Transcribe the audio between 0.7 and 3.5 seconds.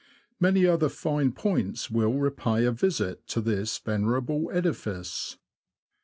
fine points will repay a visit to